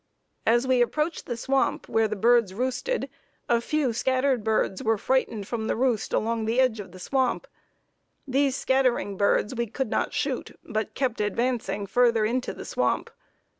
As 0.47 0.65
we 0.65 0.81
approached 0.81 1.27
the 1.27 1.37
swamp 1.37 1.87
where 1.87 2.07
the 2.07 2.15
birds 2.15 2.55
roosted, 2.55 3.07
a 3.47 3.61
few 3.61 3.93
scattered 3.93 4.43
birds 4.43 4.81
were 4.81 4.97
frightened 4.97 5.47
from 5.47 5.67
the 5.67 5.75
roost 5.75 6.11
along 6.11 6.45
the 6.45 6.59
edge 6.59 6.79
of 6.79 6.91
the 6.91 6.97
swamp. 6.97 7.45
These 8.27 8.55
scattering 8.55 9.15
birds 9.15 9.53
we 9.53 9.67
could 9.67 9.91
not 9.91 10.11
shoot, 10.11 10.57
but 10.63 10.95
kept 10.95 11.21
advancing 11.21 11.85
further 11.85 12.25
into 12.25 12.51
the 12.51 12.65
swamp. 12.65 13.11